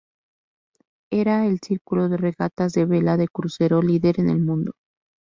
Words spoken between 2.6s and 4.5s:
de vela de crucero líder en el